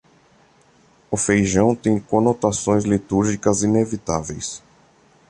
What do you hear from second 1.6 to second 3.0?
tem conotações